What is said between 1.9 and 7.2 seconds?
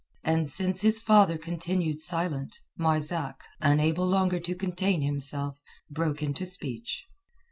silent, Marzak, unable longer to contain himself, broke into speech.